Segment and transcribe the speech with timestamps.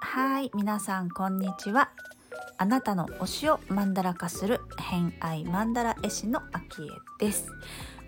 [0.00, 1.90] はい皆さんこんにちは。
[2.58, 6.86] あなたの推しをマンダラ化する偏愛マンダラ絵師のアキエ
[7.18, 7.48] です。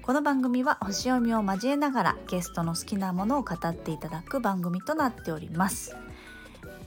[0.03, 5.97] この番組は星読みを交えながらゲストの好きなものを語っていただく番組となっております。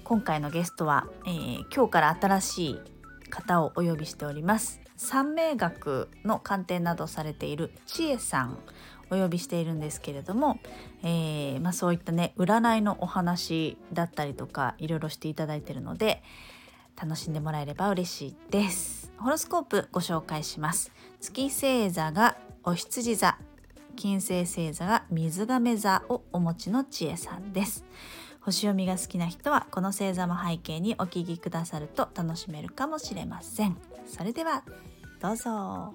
[0.03, 2.79] 今回のゲストは、えー、今日から新しい
[3.29, 4.81] 方をお呼びしております。
[5.03, 8.59] 三名学の鑑定などされている千恵さん
[9.09, 10.59] お呼びしているんですけれども、
[11.01, 16.21] えー、まあ、そういったね占いのお話だったりとかいろいろしていただいているので
[17.01, 19.11] 楽しんでもらえれば嬉しいです。
[19.17, 20.91] ホロスコープご紹介します。
[21.19, 23.39] 月星座がお羊座。
[23.95, 27.83] 金星星座が水亀座をお持ちの知恵さんです。
[28.41, 33.77] 星読みが好きな人はこの星座も背景にお聞きくださると楽しめるかもしれません。
[34.05, 34.63] それでは
[35.21, 35.93] どうぞ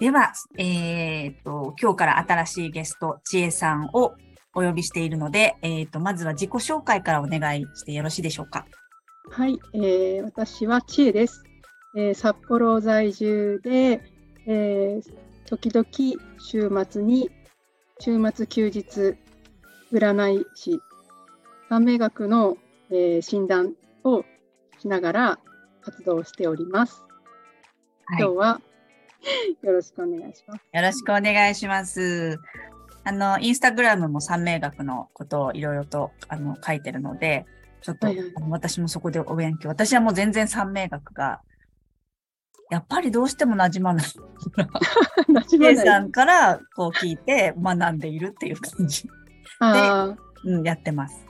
[0.00, 4.14] では、えー、っと、今日から新しいゲスト、ちえさんを
[4.54, 8.66] お呼びしているので、えー、っと、まずは自己紹介からお願いしてよろしいでしょうか？
[9.30, 11.44] はい、えー、私はちえです。
[11.94, 14.02] えー、札幌在住で、
[14.46, 15.12] えー、
[15.46, 15.86] 時々
[16.40, 17.30] 週末に、
[18.00, 19.16] 週末休日、
[19.92, 20.80] 占い師、
[21.68, 22.56] 三名学の、
[22.90, 24.24] えー、診断を
[24.80, 25.38] しながら
[25.82, 27.02] 活動しております。
[28.06, 28.60] はい、今日は
[29.62, 30.60] よろしくお願いします。
[30.72, 32.38] よろしくお願いします。
[33.04, 37.46] あの、インスタグラムも三名学のことをいろいろとあの書いてるので、
[37.82, 39.68] ちょっと、はいはい、私もそこでお勉強。
[39.68, 41.40] 私はもう全然三名学が、
[42.70, 44.06] やっぱりどうしても馴染まない。
[45.28, 45.86] 馴染まない。
[45.86, 49.10] さんからこう聞いて学んでいるっていう感じで、
[50.44, 51.29] うん、やってます。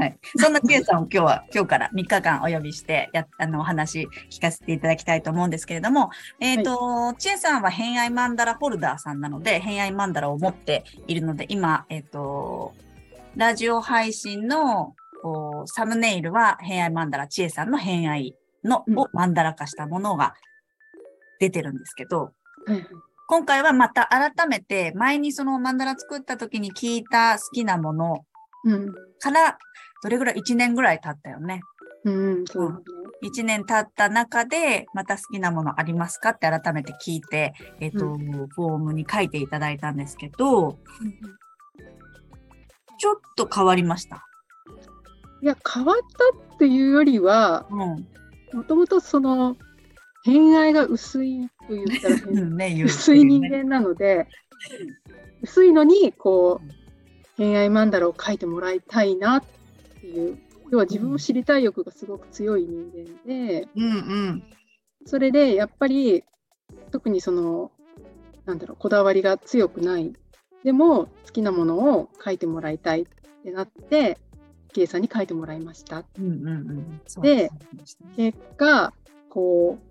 [0.00, 0.18] はい。
[0.36, 6.08] そんなちえさんを今日は、 今日から3日間お呼びして、や、あの、お話聞かせていただきたいと思うんですけれども、
[6.40, 12.72] えっ、ー、と、ち、え、さんは偏愛マンダラホルダーさんなので、偏愛マンダラを持っているので、今、えっ、ー、と、
[13.36, 14.94] ラジオ配信の
[15.66, 18.34] サムネイルは偏愛マンダラ、ちえさんの偏愛
[18.64, 20.32] の、をマンダラ化したものが
[21.40, 22.32] 出てるんですけど、
[22.66, 22.86] うん
[23.30, 28.24] 今回はまた改めて前にそのマンダラ作った時に聞いた好きなもの
[29.20, 29.56] から
[30.02, 31.60] どれぐらい ?1 年ぐらい経ったよね。
[32.04, 32.78] うん、そうね。
[33.22, 36.30] 1年経った中で、また好きなものありますか？
[36.30, 40.76] って改めて聞いて、えっ、ー、と、うん、フォームに書いていただいたんですけど、うん、
[42.98, 44.24] ちょっと変わりました？
[45.42, 47.98] いや、変わったっていうよりは、も
[48.66, 49.56] ともとその、
[50.24, 52.16] 偏愛が薄いと言ったら、
[52.48, 54.28] ね、薄い人間なので、
[55.42, 56.72] 薄いのに、こう、
[57.36, 59.59] 偏愛マンダラを書いてもらいたいなっって
[60.10, 60.38] いう
[60.70, 63.88] 要は自分を知りたい欲がすごく強い人間で、うんう
[64.32, 64.42] ん、
[65.04, 66.24] それでやっぱり
[66.92, 67.72] 特にその
[68.46, 70.12] なんだろうこだわりが強くない。
[70.62, 73.06] でも好きなものを書いてもらいたいっ
[73.42, 74.18] てなって
[74.72, 76.04] 圭さんに書いてもらいました。
[76.18, 76.46] うんうん
[77.16, 77.50] うん、で、
[78.16, 78.92] 結果
[79.30, 79.89] こう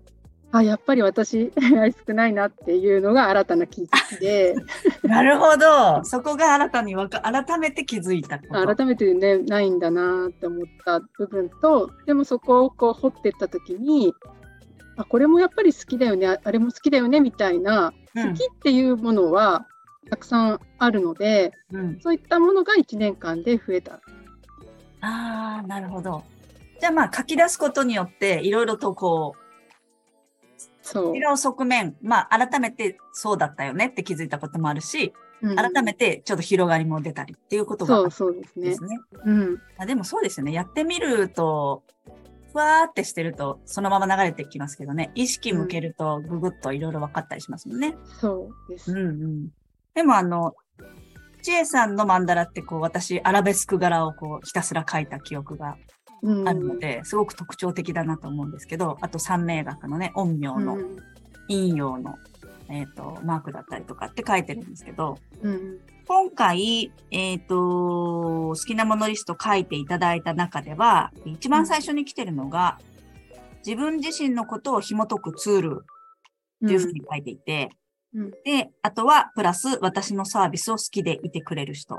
[0.52, 4.56] あやっぱり私愛少ないなっていうのが新たな気づきで。
[5.04, 6.04] なるほど。
[6.04, 14.12] そこが新たにわか改めて気づいた改めてねないんだなって思った部分とでもそこをこう掘っていった時に
[14.96, 19.66] あこれもやっぱり好きだよねあれも好きだよねみたいな、うん、好きっていうものは
[20.08, 24.00] たくさんあるので、うん、そういったものが1年間で増えた。
[25.02, 26.24] あーなるほど。
[26.80, 29.39] じゃあまあ書き出すことによっていろいろとこう
[30.94, 38.24] 違う側面、まあ、改めてそうだったよねって気づいたこともあるし、うん、改めてちょっと広がりも出たりっていうことがあるんですね。
[38.24, 38.98] そうですね。
[39.24, 40.52] うん、あでもそうですよね。
[40.52, 41.82] やってみると、
[42.52, 47.96] ふわーってしてると、そのまま流れてきますけどね、意識向けると、ぐぐっといろいろ分かったりしますもんね。
[48.20, 48.92] そうです。
[48.92, 49.48] うんうん。
[49.94, 50.54] でもあの、
[51.42, 55.76] ちえさんのマンダラってこう、私、アラベスク柄をこう、ひたすら描いた記憶が
[56.46, 60.76] あるので、すごく特徴的だなと思うんですけど、あと三名学のね、陰陽の、
[61.48, 62.16] 陰陽の、
[62.68, 72.78] えっ、ー、と、マークだったりとかって書いてるんですけど、うん、今回、えっ、ー、と、好きなものリスト書いていただいた中では、一番最初に来てるのが、
[73.66, 75.84] 自分自身のことを紐解くツール
[76.64, 77.70] っていうふうに書いていて、
[78.14, 81.96] うん、で、あとは、プラス、私のサービスを好きでいてくれる人。
[81.96, 81.98] っ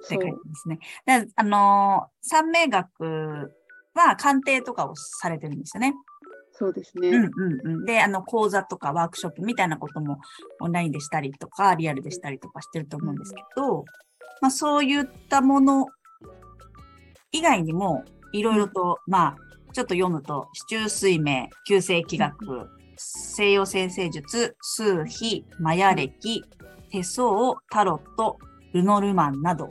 [0.00, 0.78] て書いてますね。
[1.06, 3.54] で、あのー、三名学
[3.94, 5.94] は鑑定とかをされてるんですよね。
[6.52, 7.08] そうですね。
[7.08, 7.84] うんうんうん。
[7.84, 10.18] で、あの、講座とかワークショップみたいなことも
[10.60, 13.84] オンラインでしたりとか、リアルでしたりとかしてると思うんですけど、うん、
[14.40, 15.86] まあそういったもの
[17.30, 19.36] 以外にも、いろいろと、うん、まあ、
[19.72, 26.42] ちょっと読むと、市中水明、旧世気学、西洋先生術、数秘、マヤ歴、
[26.90, 28.38] 手相、タロット、
[28.72, 29.68] ルノルマンなど、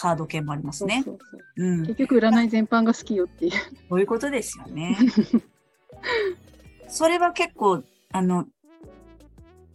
[0.00, 1.04] カード系もありますね。
[1.56, 3.52] 結局占い全般が好きよっていう。
[3.90, 4.96] そういうことですよね。
[6.88, 8.46] それは結構、あの、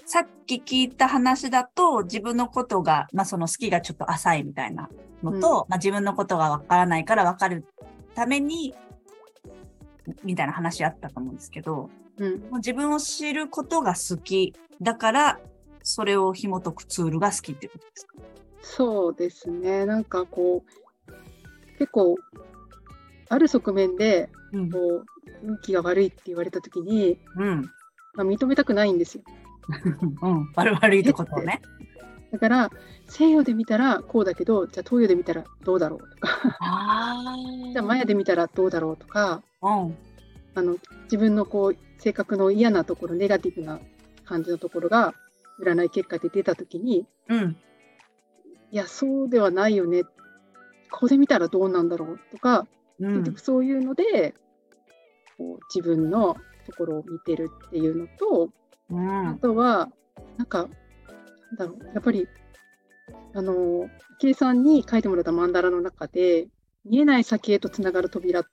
[0.04, 4.90] さっき聞いた話だと、自分のことが、まあその好きがちょっと浅いみたいな
[5.22, 7.64] のと、まあ自分のことがわからないからわかる
[8.16, 8.74] ために、
[10.24, 15.40] みたいな話あったと思うんですけど、うん、もう自分を知ることが好きだから、
[15.84, 18.16] それを紐解くツールが好きってことですか？
[18.66, 19.86] そうですね。
[19.86, 21.12] なんかこう、
[21.78, 22.18] 結構、
[23.30, 25.06] ある側面で、うんこう、
[25.44, 27.62] 運気が悪いって言われたときに、うん。
[28.16, 29.24] まあ、認めたくないんですよ。
[30.22, 30.52] うん。
[30.56, 31.62] 悪悪いってことをね。
[32.32, 32.70] だから、
[33.08, 37.36] 西洋で見たらこうだけど、じゃあ東洋で見たらどうだろうとか、あ
[37.72, 39.70] じゃあマヤで見たらどうだろうとか、あ。
[39.70, 39.98] うん。
[40.56, 43.80] あの自分のこう性格の嫌なところ、ネガティブな
[44.26, 45.14] 感じのところが
[45.60, 47.58] 占い結果で出たときに、うん。
[48.76, 50.04] いや、そうではないよね。
[50.92, 52.68] ここで見たらどうなんだろうとか、
[53.00, 54.36] うん結局そういうので、
[55.38, 56.36] こう自分の
[56.66, 58.50] ところを見てるっていうのと、
[58.90, 59.88] うんあとは、
[60.36, 62.28] なんか、なんだろう、やっぱり、
[63.34, 63.90] あの、
[64.20, 66.50] 池江さんに書いてもらった曼荼羅の中で、
[66.84, 68.46] 見えない先へとつながる扉っ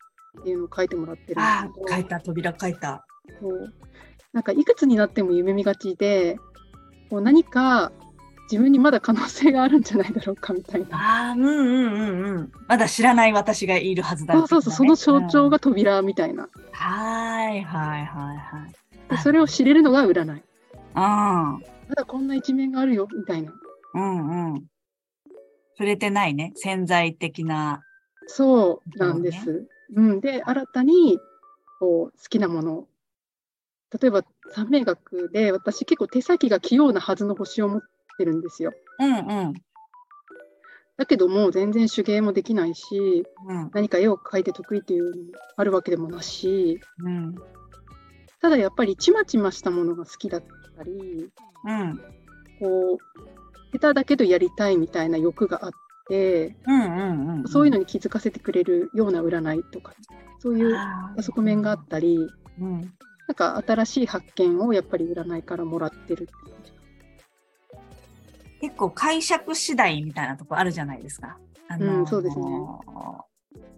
[0.44, 3.04] ていうのを書いてもらってるんで書いた、扉書いた。
[3.40, 3.74] そう
[4.32, 6.38] なんかいくつになっても夢見がちで、
[7.10, 7.90] こう何か
[8.52, 10.98] 自分にまだ可能性があるんじゃないだろうかみたいな。
[10.98, 12.52] ああ、うんうんうんうん。
[12.68, 15.52] まだ知らない私がいるはずだ、そうそうそう、その象徴が。
[15.52, 16.44] が扉みたいな。
[16.44, 19.10] うんはいはいはいはい。
[19.10, 20.42] でそれを知れるのが占い。
[20.94, 21.58] あ
[21.88, 23.52] まだこんな一面があるよみたいな。
[23.94, 24.64] あ、うんうん。
[25.78, 26.52] 触れてないね。
[26.56, 27.82] 潜在的な。
[28.26, 29.66] そうなんです。
[29.94, 31.18] うん、で、新たに
[31.78, 32.86] こう好きなもの。
[33.98, 37.82] 例えば、三名学で私結構手先が器用なはずの星を持っ
[38.22, 38.72] てるんですよ。
[39.00, 39.52] うんうん。
[40.96, 47.34] だけども全然手芸もできないし、うん何か絵を描いて得意っていうのもあるわけでもなし、うん。
[48.40, 50.42] ただやっぱりちまちましたものが好きだっ
[50.76, 50.92] たり、
[51.64, 51.96] うん。
[52.60, 52.98] こ
[53.72, 55.70] う、下手だけどやりたいみたいな欲があっ
[56.08, 57.48] て、うんうんうん。
[57.48, 59.94] そういうのに気づかせてくれるような占いとか、
[60.38, 60.76] そういう
[61.20, 62.28] 側面があったり、
[62.60, 62.80] うん。
[63.28, 66.28] なんか新しい発見をやっぱり占いからもらってる
[66.61, 66.61] っ
[68.62, 71.36] 結構解釈次第みたいなとこあるじゃないですか。
[71.68, 72.44] あうんそうですね。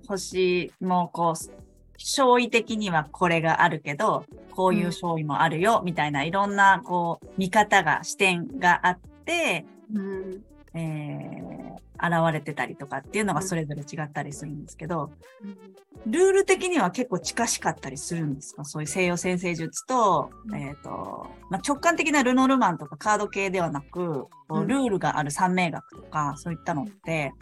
[0.07, 1.51] 星もこう、
[1.99, 10.45] 勝意的にはこれがあるけど、こういう勝意もあるよ、みたいないろんなこう見方が、視点があって、うん。
[10.75, 15.13] えー現れてたりとかっていうのがそれぞれ違ったりするんですけど、
[15.43, 16.13] うん。
[16.13, 18.65] ルール的には結構近しかったりするんですか？
[18.65, 27.33] そういう西洋先生術と、えっ、と、まあ、直感的なルノルマンとかカード系ではなく、ルールがある三名学とか、そういったのって、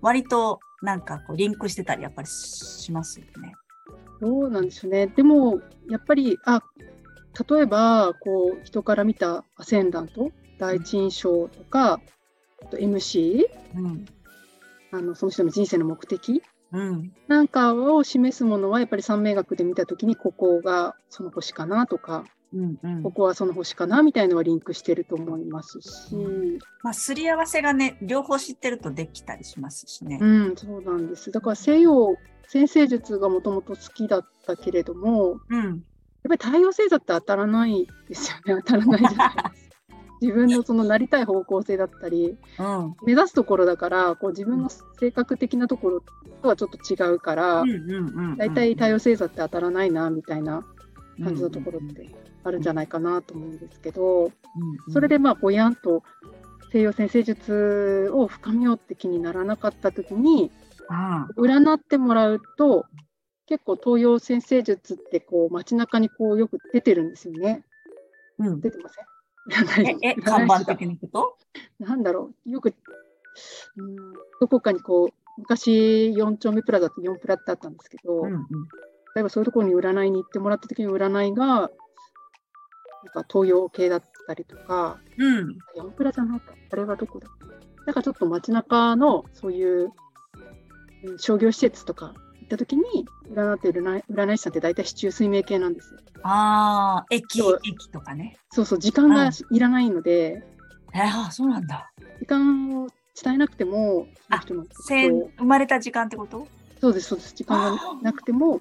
[0.00, 3.52] 割となんかこうリンクしてたりやっぱりしますよね。
[4.20, 5.08] どうなんでしょうね。
[5.08, 5.60] でも、
[5.90, 6.62] やっぱり、あ、
[7.50, 12.00] 例えば、こう、人から見たアセンダント、第一印象とか、あ
[12.66, 13.44] と MC、
[13.76, 14.04] うん。
[14.92, 16.42] あの、その人の人生の目的？
[16.72, 17.12] うん。
[17.28, 22.78] なんかを示すものは、やっぱり三名学で見たときに、ここがその星かなとか、うん。
[22.82, 23.10] うんこ。
[23.10, 26.14] こはその星かなみたいのはリンクしてると思いますし、
[26.82, 30.24] まあ、すり合わせがね、両方知ってるとできたりしますしねう。
[30.24, 31.30] ん、そうなんです。
[31.32, 32.16] だから西洋
[32.48, 35.62] 先生術がもともと好きだったけれども、うん。
[35.62, 38.62] やっぱり太陽星座って当たらないですよね。
[38.64, 39.65] 当たらないじゃないですか。
[40.20, 42.96] 自分のそのなりたい方向性だったり、うん。
[43.04, 46.02] 目指すところだから、こう自分の性格的なところ
[46.42, 47.64] とはちょっと違うから。
[48.36, 50.64] 大体太陽星座って当たらないな、みたいな
[51.22, 52.08] 感じのところっうんて
[52.44, 54.32] あるんじゃないかなと思うんですけど、うん
[54.92, 56.02] それでまあぼやんと
[56.72, 60.50] 西洋先生術を深めようって気にならなかった時に
[60.88, 62.86] あ占ってもらうと
[63.46, 67.64] 結構東洋先生術ってこう街中にこうよく出てるんですよね。
[68.40, 68.44] あ。
[68.44, 68.60] うん。
[68.60, 69.04] 出てません？
[70.02, 71.06] え、看が板的なこ
[71.80, 71.84] と？
[71.84, 72.74] なんだろうよく
[73.76, 73.96] うん
[74.40, 78.32] どこかにこう昔4丁目プラザって4プラってあったんですけど、うん。
[78.32, 78.40] うん。
[79.14, 81.68] 例えばそういうところに占いに行ってもらった時の占いがなん
[83.12, 85.58] か東洋系だったりとかうん。
[85.76, 86.54] ヤンプラじゃないか。
[86.70, 87.28] あれはどこだ
[87.86, 89.92] なんかちょっと街中のそういう、うん
[91.18, 92.14] 商業施設とか行
[92.46, 92.82] った時に
[93.30, 96.00] 占ってる占い師さんって大体市中水明系なんですよ。
[96.22, 98.36] ああ、駅駅とかね。
[98.50, 100.42] そうそう、時間がうんいらないので、
[100.94, 101.92] えー、あそうなんだ。
[102.20, 102.88] 時間を
[103.22, 106.46] 伝えなくても、その人の特せん徴生まれた時間ってこと？
[106.80, 107.34] そうです、そうです。
[107.34, 108.60] 時間がなくても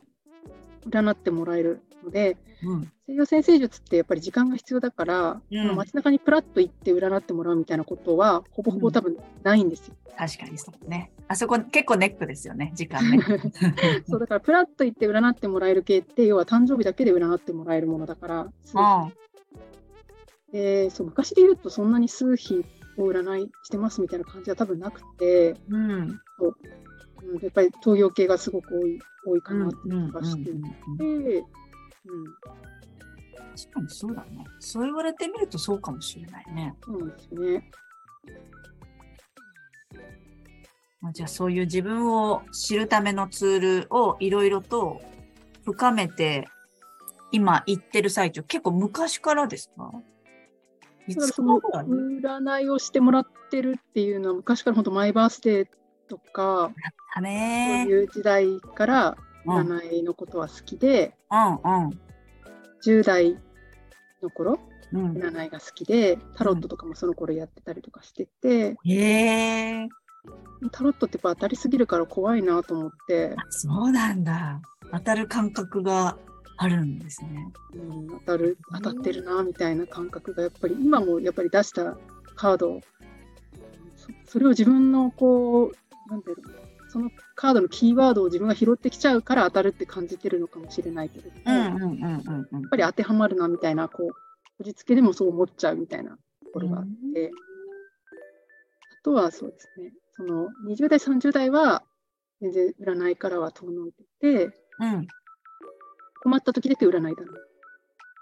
[0.87, 2.91] 占ってもらえるので、うん。
[3.07, 9.95] 西洋先生術ってやっぱり時間が必要だから、うん街中にプラッと行って占ってもらうみたいなことはほぼほぼ多分ないんですよ。
[10.17, 11.11] 確かにそうね。
[11.27, 13.19] あそこ結構ネックですよね、時間ね。
[14.09, 19.13] そうだからプラッと行って占ってもらえる系って要は誕生日だけで占ってもらえるものだから、数うん
[20.51, 22.65] でそう昔で言うとそんなに数日
[22.97, 25.91] を占いしてますみたいな感じは多分なくて、うん。
[27.27, 30.53] うん、やっぱり東洋系がすごく多い多いかうんなって気がしていて、
[31.39, 31.45] うん
[33.55, 34.43] 確かにそうだね。
[34.59, 36.75] そう言われてみるとそうかもしれないね。
[36.83, 37.71] そうですよね。
[41.01, 45.01] まあ、じゃあそういう自分を知るためのツールをいろいろと
[45.63, 46.47] 深めて
[47.31, 49.91] 今言ってる最中、結構昔からですか？
[51.07, 55.67] いつだからその占いをしてもらってるっていうのは昔から本当マイバースデー
[56.07, 61.99] とかだそうねいう時代からうんうん占いのことは好きで、うん
[62.83, 63.37] 10代
[64.25, 64.59] の頃
[64.91, 65.13] うん。
[65.13, 69.87] 占いが好きでタロットとかもその頃やってたりとかしてて、へえ
[70.71, 74.61] タロットってやっぱ当たりすぎるから怖いなと思って、あそうなんだ。
[74.91, 76.17] 当たる感覚が
[76.57, 77.51] あるんですね。
[77.73, 81.97] うん、当たる当たってるなみたいな感覚がやっぱり今もやっぱり出した
[82.35, 82.81] カードを
[83.95, 86.64] そそれを自分のこうなんていうの
[86.95, 92.69] そのカードのキーワードを自分が拾ってきちゃうから当たるって感じてるのかもしれないけれども、やっうんうんうんうんうん。
[92.69, 96.17] ぱり当てはまるなみたいなこうこじつけでもそう思っちゃうみたいなと
[96.53, 97.31] ころがあって、
[99.01, 101.83] あとはそうですねその20代30代は
[102.39, 105.07] 全然占いからは遠のいててうん。
[106.23, 107.23] 困った時だけ占いだ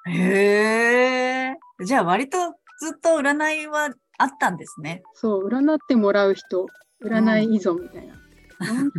[0.08, 1.58] なへえ。
[1.86, 2.40] じゃあ割と
[2.80, 5.04] ずっと占いはあったんですね。
[5.14, 6.66] そう、占ってもらう人、
[7.04, 8.16] 占い依存みたいな。
[8.16, 8.23] なん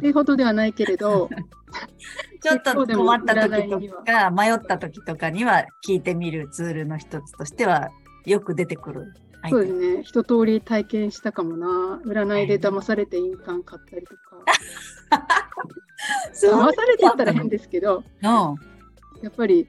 [0.01, 1.29] てほどではないけれど、
[2.43, 7.91] ちょっと困った時とか、迷った時とかには聞いてみるツールの一つとしては
[8.27, 9.15] よく出てくる。
[9.51, 12.01] そうですね、一通り体験したかもな。
[12.07, 14.45] 占いで騙されて印鑑買ったりとか。
[16.33, 18.27] 騙されてたったら変ですけど、うん。
[18.27, 18.55] や
[19.29, 19.69] っぱり、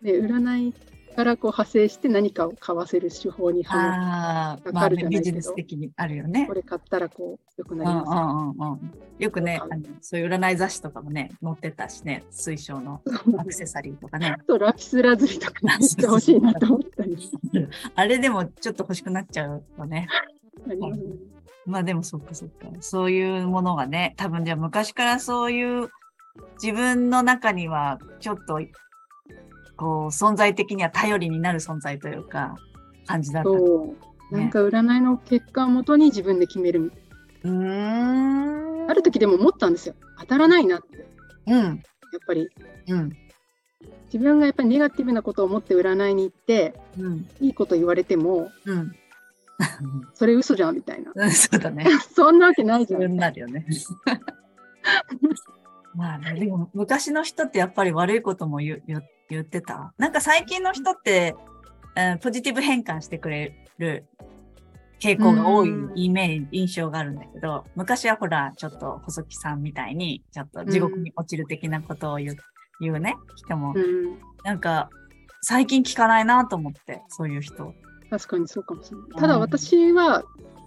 [0.00, 0.74] ね、占い
[1.12, 6.54] からこう派生して何かを買わせる手法にはまるまあね、じゃないけどビジネス的にあるよねこ。
[6.54, 8.10] れ買ったらこう良くなります。
[8.10, 8.92] んうんうん。
[9.18, 13.00] よくねあのそういう占い雑誌とかもね、載ってたしね、水晶の
[13.38, 14.36] アクセサリーとかね。
[14.38, 17.16] あとラピスラズリとかめっちゃ欲しいなと思ったり
[17.94, 20.08] あれでもちょっと欲しくなっちゃうよね。
[21.66, 22.68] まあでもそっかそっか。
[22.80, 25.90] そういうものがね、多分じゃあ昔からそういう
[26.60, 28.60] 自分の中にはちょっと
[29.76, 32.56] こう存在的には頼りになる存在というか
[33.06, 33.50] 感じだった。
[33.50, 33.96] うそ
[34.30, 34.38] う。
[34.38, 37.50] なんか占いの結果をもとに自分で決めるみたい。
[37.50, 38.86] な。
[38.88, 39.94] ある時でも思ったんですよ。
[40.18, 41.06] 当たらないなって。
[41.46, 41.54] うん。
[41.54, 41.76] やっ
[42.26, 42.48] ぱり
[42.88, 43.12] うん。
[44.06, 47.28] 自分がやっぱりネガティブなことを思って占いに行って、うん。
[47.40, 48.92] いいこと言われても、うん。
[50.14, 51.12] それ嘘じゃんみたいな。
[51.14, 51.86] う んそうだね。
[52.14, 53.20] そんなわけないじゃ自分にん。
[53.20, 53.66] なるよね。
[55.94, 59.92] まあね、でも昔の人ってやっぱり悪いことも言う言う言ってた？
[59.98, 61.34] なんか最近の人って、
[61.94, 64.06] うんポジティブ変換してくれる
[64.98, 72.36] 傾向が多いうんイメージ、印象があるんだけど、昔はほら、ちょっと細木さんみたいに、ちょっと地獄に落ちる的なことを言う,、
[72.80, 74.18] 言うね、人も、うん。
[74.44, 74.88] なんか、
[75.42, 77.74] 最近聞かないなと思って、そういう人。
[78.10, 79.20] 確かにそうかもしれない。
[79.20, 80.22] ただ私は、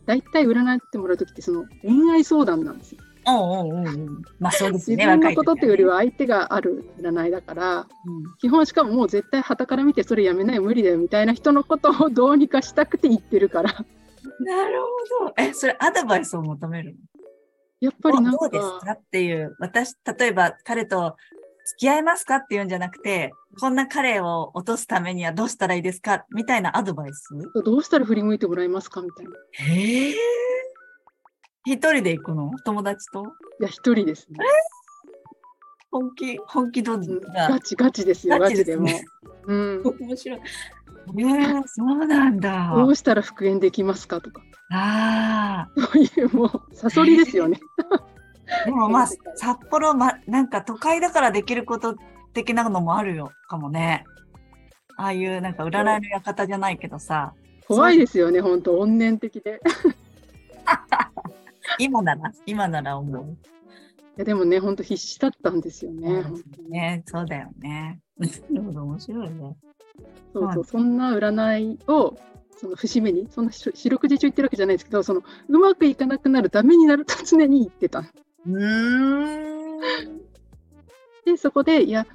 [0.05, 3.01] だいたい占ってもらうときって、その恋愛相談なんですよ。
[3.27, 7.85] おうおうおうおうまあそうですね、自分のことというよりは相手がある占いだから、うん。
[8.39, 13.71] 基本しかももう絶対旗から見てそれやめない無理だよみたいな人のことをどうにかしたくて言ってるから、
[14.39, 14.79] なる
[15.19, 15.33] ほど。
[15.37, 16.97] え、それアドバイスを求めるの？
[17.81, 21.15] やっぱりなんどうですか、かっていう、私、例えば彼と
[21.65, 26.25] 付き合いますかっていうんじゃなくて、こんな彼を落とすためにはどうしたらいいですか？
[26.33, 27.29] みたいなアドバイス？
[27.63, 29.01] どうしたら振り向いてもらえますか？
[29.01, 29.31] みたいな。
[29.31, 29.35] い
[29.77, 30.15] へえ。
[31.65, 32.51] 一人で行くの？
[32.63, 33.23] 友達と？
[33.59, 34.37] や、一人ですね。
[35.91, 37.59] 本気、本気度うんがガ。
[37.59, 38.83] チガチですよ、ガチでも。
[38.83, 39.05] ね
[39.47, 39.83] うん。
[39.99, 40.39] 面白い。
[40.39, 42.73] えー、そうなんだ。
[42.75, 44.41] どうしたら復縁できますかとか、
[44.71, 47.59] あそういうもう、サソリですよね。
[47.91, 48.15] あ。
[48.65, 51.95] でもまあ、 札幌、ま、なんか都会だからできること
[52.33, 54.03] 的なのもあるよ、かもね。
[54.97, 57.33] ああいうなんか占いの館じゃないけどさ、
[57.67, 59.61] 怖いですよね、本当怨念的で。
[61.79, 63.37] 今なら、今なら思う。
[64.17, 66.23] いやでもね、本当必死だったんですよね。
[66.69, 67.99] ね、そうだよね。
[68.17, 68.27] な
[68.59, 69.57] るほど、面白いね。
[70.33, 72.17] そうそう、そんな占いを、
[72.57, 77.99] その節目に、そんなし四六時中言ってるわけじゃないですけど、そのうまくいかなくなる、ダメになると常に言ってた。
[77.99, 79.79] うーん。
[81.25, 82.05] で、そこで、いや、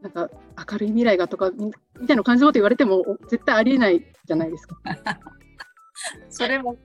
[0.00, 0.30] なんか
[0.70, 4.76] 明るい未来がとかみみたいな感じのこと言われてもお絶対ありえないじゃないですか。
[6.30, 6.76] それも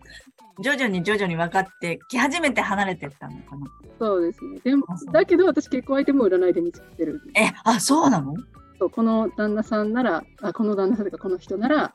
[0.61, 3.67] 徐々に徐々に分かってき始めて離れてったのかな。
[3.99, 4.59] そうですね。
[4.63, 7.21] でもだけど私結婚相手も占いで見つけてる。
[7.35, 8.35] え、あ、そうなの？
[8.79, 11.93] そうこの旦那さんならあこの旦那さんというかこの人なら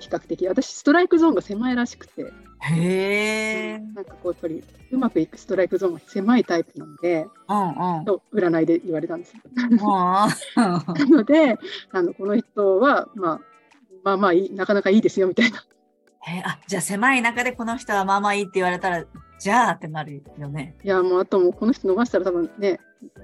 [0.00, 3.78] 比較的私ストライクゾーンが狭いらしくてへえ。
[3.78, 8.04] なんかこうやっぱりうまくいくストライクゾーンが狭いタイプなのでうんうん。
[8.04, 9.42] と占いで言われたんですよ。
[10.56, 11.58] なので
[11.92, 13.40] あのこの人は、まあ、
[14.02, 15.62] まあまあいいなかなかいいですよみたいな。
[16.28, 19.04] えあ、じゃあ狭い中でこの人はまあまあいいって言われたら、
[19.38, 20.76] じゃあってなるよね。
[20.82, 22.80] いやもうあともうこの人伸ばしたら多分ね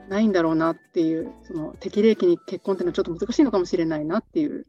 [0.09, 4.66] ないんだろうなっていうその適齢期に結婚っていうのはちょっと難しいのかもしれないなっていう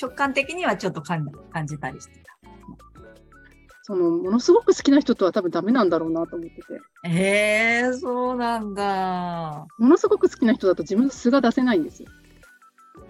[0.00, 2.34] 直感的にはちょっと感感じたりしてた。
[3.86, 6.62] そのものすごく好きな人とは多分ダメなんだろうなと思ってて
[7.06, 9.66] へえそうなんだ。
[9.78, 12.08] ものすごく好きな人だと自分の素が出せないんですよ。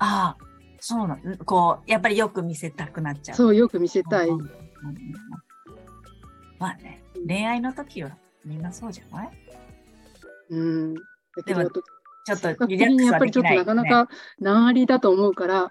[0.00, 0.44] ああ、
[0.86, 3.36] そうなんこう、やっぱりよく見せたくなっちゃう。
[3.36, 4.28] そうよく見せたい。
[4.28, 4.50] うんうんうん
[6.58, 9.30] まあね、恋愛の時はみんなそうじゃない？
[10.50, 10.94] うん。
[10.94, 11.00] だ
[11.46, 15.68] けどでもちょっとリラックスやっぱりちょっとなかなか難ありだと思うから、うん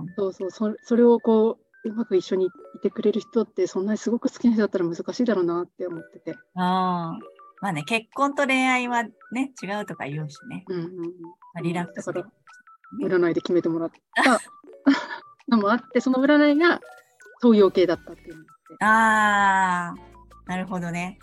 [0.00, 0.06] うん。
[0.16, 2.50] そうそうそそれをこううまく一緒にい
[2.80, 6.34] てくれる人ってそんなにすごく好きな人だったら難しいだろうなって思ってて。
[6.54, 7.18] ああ。
[7.60, 10.64] まあね、結婚と恋愛はね、違うとか言うしね。
[10.68, 10.92] うんうん
[11.62, 12.22] リラックスで
[13.00, 14.40] 占いで決めてもらった
[15.48, 16.80] のもあってその占いが
[17.42, 18.46] 東洋系だったっていうのも
[18.80, 19.94] あああ、
[20.46, 21.18] なるほどね。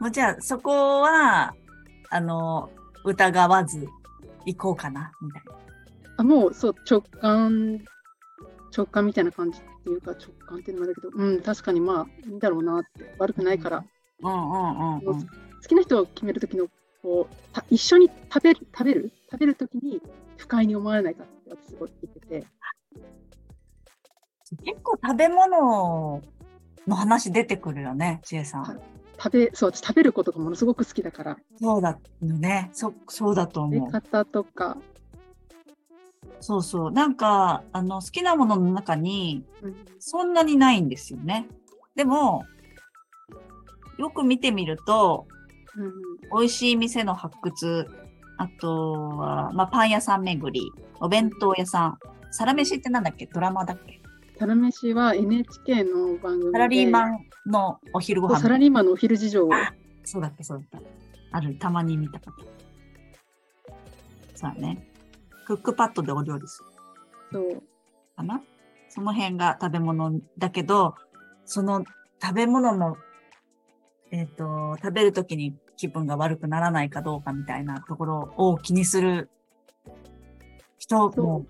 [0.00, 1.54] もうじゃあ、そこは、
[2.10, 2.70] あの、
[3.04, 3.86] 疑わず
[4.44, 5.58] 行こうかな、みたいな。
[6.18, 7.80] あもうそう直感
[8.76, 13.84] 直感みたいな感じっていうか直感っていうのもあるけどうん確かにまあいいんだろうなって悪くないから、
[14.22, 15.02] うんうんうんうん。
[15.02, 15.28] 好
[15.66, 16.66] きな人を決める時の
[17.02, 20.02] こうた一緒に食べる食べる食べる時に
[20.38, 22.46] 不快に思われないかって私すごい言ってて
[24.64, 26.22] 結構食べ物
[26.86, 28.62] の話出てくるよね、千恵さん。
[28.62, 28.78] はい
[29.20, 32.70] 食べそう私食べることがものすごく好きだからそうだよね。
[32.72, 33.90] そ、そうだと思う。
[33.90, 34.78] 方とか、
[36.40, 36.90] そうそう。
[36.92, 41.48] なんか、あの、好きなものの中に、うんそんなにないんですよね。
[41.96, 42.44] でも、
[43.98, 45.26] よく見てみると、
[45.76, 45.92] うん
[46.38, 47.88] 美味しい店の発掘、
[48.38, 51.98] あとは、まあ、パン屋さん巡り、お弁当屋さん、
[52.30, 53.26] サラメシってなんだっけ？
[53.26, 54.00] ドラマだっけ？
[54.38, 58.40] サラメシは NHK の番組でサラリーマンのお昼ご飯。
[58.40, 59.48] サラリーマンのお昼事情
[60.04, 60.88] そうだった、そうだった。
[61.36, 62.46] ある、たまに見たこと。
[64.34, 64.88] そうだね。
[65.46, 66.68] クックパッドでお料理する
[67.32, 67.62] そう
[68.16, 68.40] かな？
[68.88, 70.94] その辺が食べ物だけど、
[71.44, 71.84] その
[72.22, 72.96] 食べ物の、
[74.10, 79.30] えっ、と、食べるときに気分が悪くならないかどうかみたいなところを気にする
[80.76, 81.46] 人そも、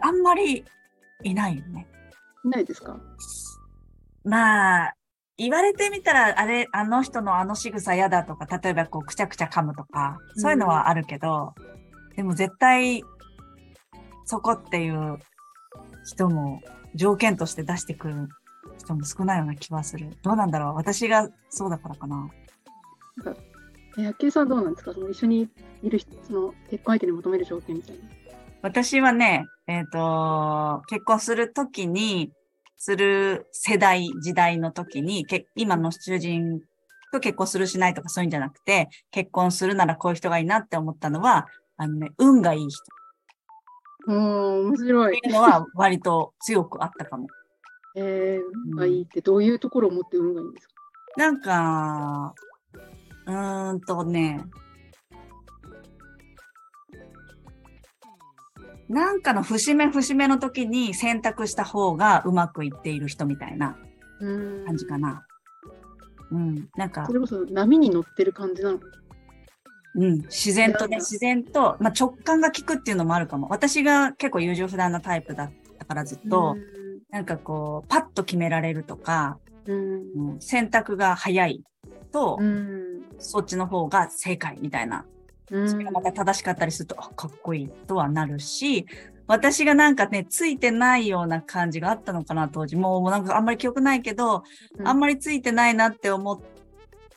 [0.00, 0.64] あんまり
[1.22, 1.86] いないよね。
[2.44, 2.96] いないですか？
[4.24, 4.94] まあ、
[5.36, 11.54] 言われてみたら、あれ、あの人のあの仕草嫌だとか、例えばこう、くちゃくちゃ噛むとか、そういうのはあるけど、
[12.16, 13.02] でも絶対、
[14.24, 15.18] そこっていう
[16.06, 16.60] 人も
[16.94, 18.28] 条件として出してくる
[18.78, 20.16] 人も少ないような気はする。
[20.22, 20.74] どうなんだろう？
[20.74, 22.30] 私がそうだからかな。
[23.98, 24.92] え野球さんどうなんですか？
[24.92, 25.48] その一緒に
[25.82, 28.02] いる人その結婚相手に求める条件みたいな。
[28.62, 32.32] 私はね、えっ、と、結婚するときに、
[32.78, 36.60] する世代、時代の時に、け今の主人
[37.12, 41.46] と結婚するしないとかそういうんじゃなくて、結婚するならこういう人がいいなって思ったのは、
[41.76, 42.82] あのね、運がいい人
[44.08, 45.28] おー、面白いって。
[45.28, 47.26] いうのは割と強くあったかも。
[47.96, 50.74] えー、運がいいってどういうところを持って運がいいんですか？
[51.18, 52.34] なんか、
[53.26, 54.44] うーんとね、
[58.88, 63.76] なんかの節目節目の時に選択した方がうまくいっている人みたいな
[64.66, 65.24] 感じかな。
[66.30, 66.68] うん。
[66.76, 68.80] なんかそ、れこそ波に乗ってる感じなの？
[69.96, 70.22] うん。
[70.22, 73.48] 自然とね、自然と、まあ、直感が効くっていうのもあるかも。
[73.48, 76.56] 私が結構優柔不断なタイプだったからずっと、
[77.10, 80.32] なんかこう、パッと決められるとか、うん。
[80.32, 81.62] うん選択が早い
[82.12, 82.83] と、うん。
[83.18, 85.04] そっちの方が正解みたいな。
[85.50, 85.70] うん。
[85.70, 88.86] それがまた正しかったりすると、あかっこいいとはなるし、
[89.26, 92.76] 私がなんかね、ついてないような感じがあったのかな、当時。
[92.76, 94.42] もうなんかあんまり記憶ないけど、
[94.78, 94.88] うん。
[94.88, 96.40] あんまりついてないなって思っ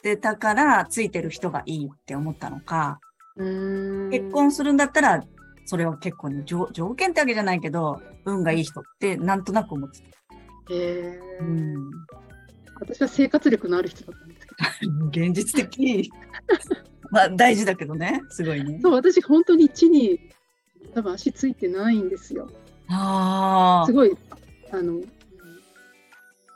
[0.02, 3.00] てたから、ついてる人がいいって思ったのか、
[3.36, 4.10] うん。
[4.10, 5.24] 結婚するんだったら、
[5.66, 10.74] それは結構ね、条条件ってわけじゃないけど、運がいい人ってなんとなく思ってた。
[10.74, 11.42] へー。
[11.42, 11.92] うん、
[12.80, 14.37] 私は生活力のある人だったんですけ
[15.10, 16.12] 現実的。
[17.10, 18.80] まあ大事だけどね、すごいね。
[18.80, 18.90] ど。
[18.90, 20.20] そう、私本当に地に
[20.94, 22.50] 多分足ついてないんですよ。
[22.90, 24.18] あすごい、
[24.72, 25.02] あの、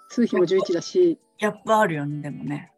[0.09, 2.71] 数比も11だし、ギャップあるよね、でもね。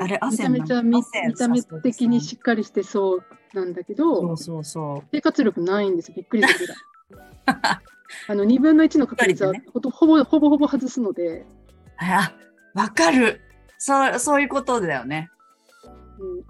[0.00, 1.02] あれめち汗ゃめちゃ見
[1.34, 5.08] た目的にしっかりしてそうなんだけど、そうそうそう。
[5.12, 6.14] 生活力ないんですよ。
[6.16, 6.76] びっくりするぐらい。
[8.28, 11.46] あの2分の1の確率はほぼほぼほぼ外すので、
[11.98, 12.32] あ、
[12.74, 13.40] わかる。
[13.78, 15.30] そう、そういうことだよね。
[16.18, 16.44] うん、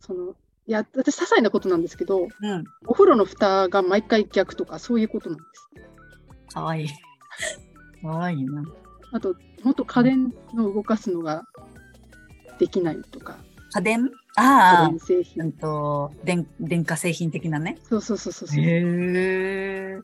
[0.00, 0.34] その
[0.66, 2.64] いや私些細なことなんですけどうん。
[2.86, 5.44] お風呂の蓋が毎回逆とかそういうことなんで
[6.48, 6.54] す。
[6.54, 6.88] かわいい。
[8.02, 8.62] かわいいな。
[9.12, 11.44] あと本当家電の動かすのが
[12.58, 13.36] できないとか
[13.72, 14.10] 家電？
[14.36, 17.78] 家ああ電、製う品んと、電、電化製品的なね。
[17.88, 19.98] そうそうそうそうそうへえ。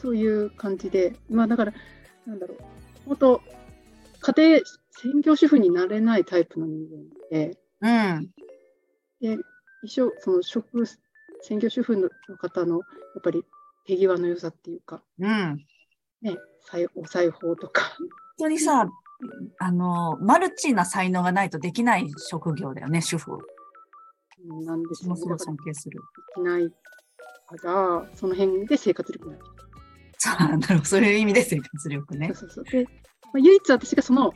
[0.00, 1.72] そういう感じでまあだから
[2.26, 2.58] なんだろう
[3.06, 3.42] 本当
[4.20, 4.60] 家庭
[5.02, 6.86] 専業主婦になれないタイプの人
[7.30, 8.30] 間でうん。
[9.20, 9.38] で
[9.82, 10.84] 一生その職
[11.42, 12.80] 専業主婦の方のや
[13.18, 13.44] っぱり
[13.86, 15.64] 手際の良さっていうかうん。
[16.22, 18.90] ね裁お裁縫とか本当にさ、
[19.58, 23.32] あの、マルチな才能がないとできない職業だよね、主婦。
[23.32, 25.16] うんなんですよね。
[25.16, 26.00] 私もすごいだから尊敬する。
[26.36, 29.38] できないから、その辺で生活力ない。
[30.18, 30.84] そう、なるほど。
[30.84, 32.36] そういう意味で生活力ねそう。
[32.36, 32.64] そうそう。
[32.64, 32.90] で、ま
[33.36, 34.32] あ、唯一私がその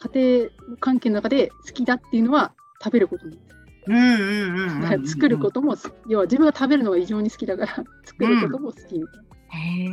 [0.00, 3.46] 家庭関係の中で好きだっていうのは食べることなんです。
[3.88, 5.76] うんうんうんうんだから作ることも
[6.08, 9.26] 要は自分が食べるのが異常に好きだから、作ることも好きみたいな。
[9.48, 9.84] へ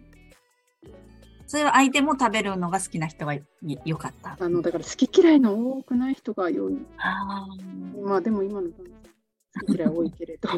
[0.00, 0.14] え。
[1.46, 3.44] それは相手も食べるのが好きな人がい
[3.84, 4.36] よかった。
[4.40, 6.78] あのだから好き嫌いの多くない人が良い。
[6.96, 8.08] ああ。
[8.08, 10.48] まあでも今の好き嫌い多いけれど、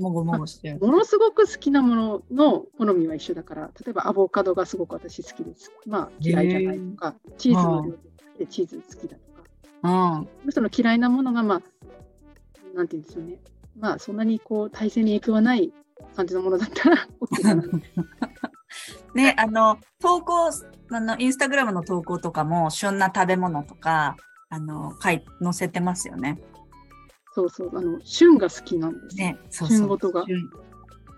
[0.00, 0.78] もごもごしてる。
[0.80, 5.72] ものすごく好きなものの好みは一緒だから、例えばアボカドがすごく私好きです。
[5.86, 7.92] まあ嫌いじゃないとか、チーズの量
[8.38, 10.52] でチーズ好きだとか、うん。
[10.52, 13.38] その嫌いなものがまあ、なんて言うんでしょうね。
[13.78, 15.72] まあそんなにこう体制に影響はない
[16.16, 17.62] 感じのものだったら OK かな。
[19.14, 20.50] ね、あの、投稿、
[20.90, 24.16] あの、インスタグラムの投稿とかも、旬な食べ物とか、
[24.48, 26.38] あの、書い、載せてますよね。
[27.48, 29.16] そうそう、あの、旬が好きなんです。
[29.16, 29.78] ね、そうそう。
[29.78, 30.50] 旬ごとが旬。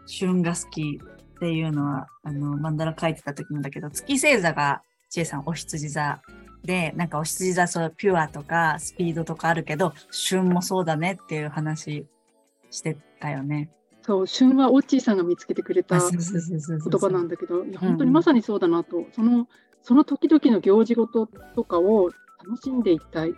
[0.07, 6.23] 旬が好きっていうのは、あの、マンダラ書いてた時もだけど、月星座が、知恵さん、お羊座
[6.65, 12.07] で、なんかお羊座、そう、ピュアとか、スピードとかあるけど、旬もそうだねっていう話
[12.71, 13.71] してたよね。
[14.03, 16.19] そう、旬はオッチーさんが見つけてくれた言
[16.99, 19.49] 葉なんだけど、本当にまさにそうだなと、その、
[19.83, 22.11] その時々の行事事とかを
[22.45, 23.35] 楽しんでいたい、追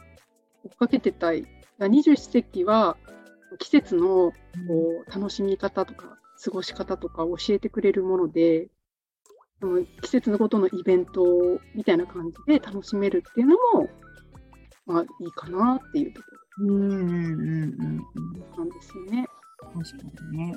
[0.68, 1.46] っかけてたい。
[1.78, 2.96] 二十四節気は、
[3.58, 4.34] 季節のこ
[5.06, 8.68] う楽しみ方とか、過ごし方とかを教えてくれるもので、
[9.60, 11.24] その季節のごとのイベント
[11.74, 13.88] みたいな感じで楽しめるっていうのも、
[14.86, 16.26] まあいいかなっていうとこ
[16.58, 17.98] うんうんうんうんうん。
[17.98, 19.26] ろなんですよね。
[19.72, 20.56] 確かにね。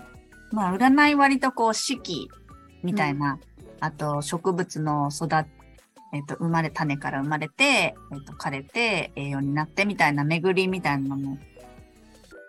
[0.52, 2.30] まあ、占い割とこう、四季
[2.84, 3.40] みたいな、
[3.80, 5.46] あと植物の育
[6.14, 11.38] えっ、と、生まれ、種から生まれて、えっ、と、枯れて、栄養になってみたいな巡りみたいなのも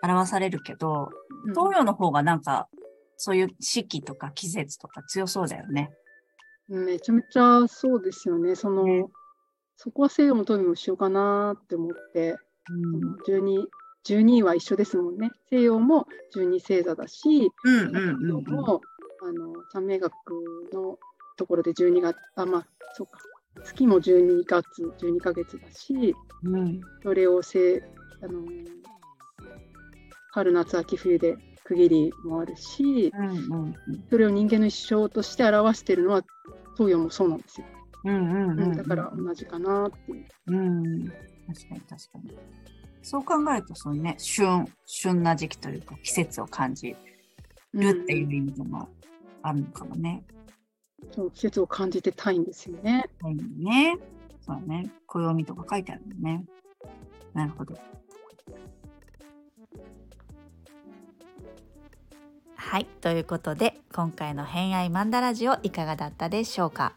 [0.01, 1.09] 表されるけど、
[1.45, 2.67] うん東洋の方がなんか、
[3.15, 5.89] そういう四季とか季節とか強そうだよね。
[6.67, 8.55] めちゃめちゃそうですよね。
[8.55, 9.05] その、ね
[9.77, 12.35] そこは西洋も東洋も一緒かなって思って、
[12.69, 13.15] うん。
[13.25, 13.65] 12、
[14.05, 15.31] 12は一緒ですもんね。
[15.49, 18.81] 西洋も12星座だし、うんうんうん東洋も、
[19.21, 20.13] あの、三名学
[20.73, 20.99] の
[21.37, 23.19] ところで12月、あ、まあ、そうか。
[23.63, 26.55] 月も12月、12ヶ月だし、うん。
[26.55, 26.81] うん。
[27.03, 27.83] それをせ、
[28.21, 28.43] あの、
[30.31, 33.73] 春、夏、秋、冬で区切りもあるし、うんうん
[34.09, 36.23] それを人間の一生として表しているのは
[36.75, 37.67] 東洋もそうなんですよ。
[38.05, 38.77] うんうんうんうん。
[38.77, 40.25] だから同じかなっていう。
[40.47, 41.05] うん。
[41.05, 41.13] 確
[41.69, 42.31] かに確かに。
[43.01, 46.95] そう考えると、そのね、旬、旬な時期というか、季節を感じ
[47.73, 48.87] るっていう意味でも
[49.41, 50.23] あるのかもね。
[51.11, 53.09] そう季節を感じてたいんですよね。
[53.21, 53.97] はいね。
[54.45, 54.89] そうね。
[55.07, 56.43] 暦とか書いてあるね。
[57.33, 57.77] なるほど。
[62.55, 66.93] はい、ということで今回の偏愛マンダラジオいかがだったでしょうか？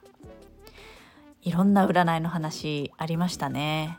[1.41, 3.99] いろんな占いの話ありましたね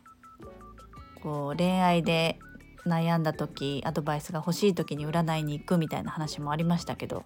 [1.22, 2.38] こう恋愛で
[2.86, 7.24] 悩んだ時アドバイスが欲しい時に占いに行くみたいな話もありましたけど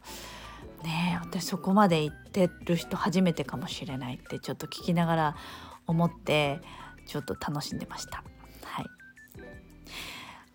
[1.29, 5.35] 私そこまで行ってる人初めてかもしれないってちょっと聞きながら
[5.85, 6.61] 思って
[7.05, 8.23] ちょっと楽しんでました。
[8.63, 8.85] はい、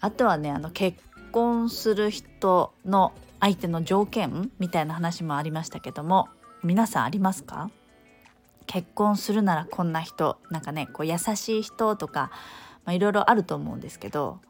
[0.00, 0.98] あとはねあの結
[1.30, 6.28] 婚する人の相手の条件みたいな話もありましたけども
[6.62, 7.70] 皆さんありますか？
[8.66, 12.30] 結婚するならこんな人なんかねこう優しい人とか
[12.88, 14.40] いろいろあると思うんですけど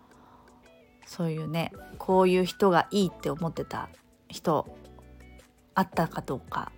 [1.07, 3.89] そういうねこういう人がいいって思ってた
[4.29, 4.77] 人
[5.75, 6.73] あったかどうか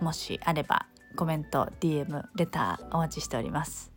[0.00, 3.92] もしあればコメント DM レターお待ちしております。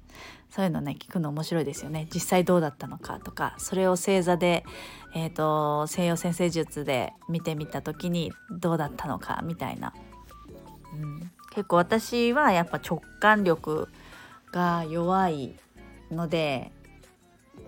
[0.49, 2.07] そういうのね聞くの面白いですよね。
[2.13, 4.65] 実際どうだったのかとかそれを星座で、
[5.13, 9.93] えーと、西洋先生術で見てみた時にどうだったのかみたいな、
[10.93, 13.89] うん、結構私はやっぱ直感力
[14.51, 15.55] が弱い
[16.09, 16.71] ので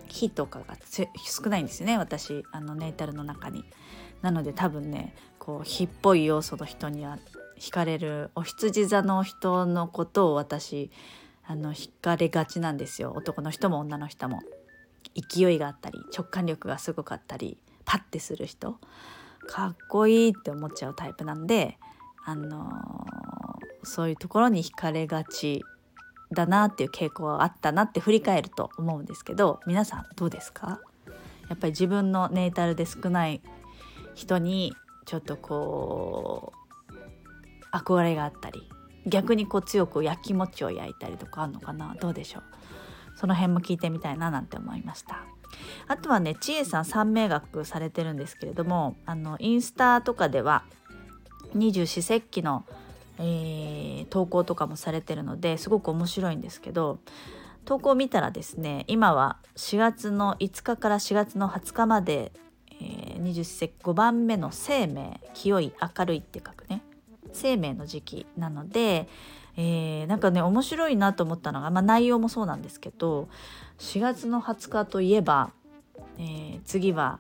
[0.08, 3.65] 火とかが少ないんですよね私あのネイタルの中に。
[4.21, 7.17] なので多分ねこう火っぽい要素の人には
[7.60, 10.91] 惹かれるお羊座の人のことを私
[11.43, 14.41] あの惹かれがちなんですよ男の人も女の人も。
[15.15, 18.80] 勢いがあったり直感力がすごかったりパッてする人
[19.47, 21.77] かっこいいって思っちゃうタイプなんで、
[22.23, 25.63] あのー、そういうところに惹かれがち
[26.34, 30.80] だなっていう傾向はあったなって振り返ると思うんですけど皆さんどうですか？
[31.50, 33.41] やっぱり自分のネイタルで少ない
[34.15, 34.74] 人に
[35.06, 36.54] ちょっとこ
[37.74, 38.62] う憧れがあったり
[39.06, 41.96] 逆にこう強く焼きもちを焼いたりとかあるのかな？
[42.00, 42.44] どうでしょう？
[43.17, 45.26] その辺も聞いてみたいななんて思いました。
[45.88, 50.63] あとはね千恵さん三名学されてるんですけれどもあのインスタとかでは
[51.54, 52.63] 二十四節気の、
[53.19, 57.00] えー、投稿とかもされてるのですごく面白いんですけど
[57.65, 62.32] 投稿を見たらですね今は4月の5日から4月の20日まで、
[62.71, 66.84] えー、20節5番目の生命清い明るいって書くね
[67.34, 69.08] 生命の時期なので、
[69.56, 73.30] えー、なんかね面白いなと思ったのが、まあ、内容もそうなんですけど
[73.80, 75.52] 4月の20日といえば、
[76.17, 77.19] えー、次は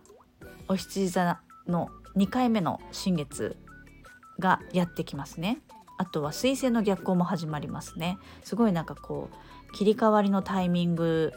[0.67, 3.55] お羊座の2回目の新月
[4.39, 5.59] がやってきますね。
[6.01, 8.17] あとは水星の逆行も始まりますね。
[8.43, 11.31] すごいなんかこう切り替わりのタイミング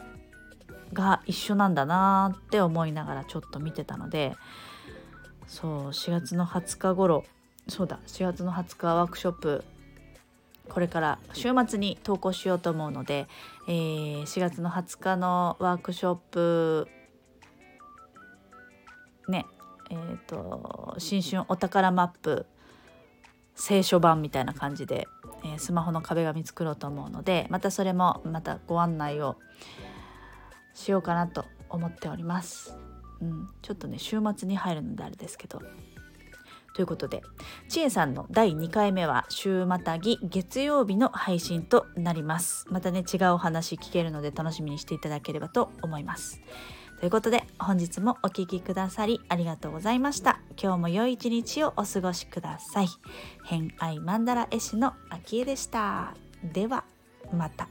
[0.91, 4.35] が一緒なんだなって思いながらちょっと見てたので
[5.45, 7.25] そう4月の20日頃
[7.67, 9.63] そうだ4月の20日ワークショップ
[10.67, 13.27] これから週末に投稿しようと思うので、
[13.67, 16.87] えー、4月の20日のワークショップ
[19.27, 19.45] ね
[19.91, 22.47] えっ、ー、と新春お宝マップ
[23.55, 25.07] 聖書版みたいな感じで、
[25.43, 29.37] えー、スマホの壁紙作ろうと思うのでまたそれもまたご案内を
[30.73, 32.77] しようかなと思っております。
[33.21, 35.61] うん、ちょっとね週末に入るのであれですけど。
[36.75, 37.23] ということで
[37.69, 42.65] ちえさんの第2回目は週またぎ月曜日の配信となります。
[42.69, 46.41] またね違うお話聞けるので楽しみにしていただければと思います。
[46.99, 50.39] ということで本日もお聴きくださりありがとうございました。
[50.61, 52.87] 今日も良い一日をお過ごしください。
[53.45, 56.15] 偏愛マンダラ絵師のあきえでした。
[56.43, 56.85] では
[57.33, 57.67] また。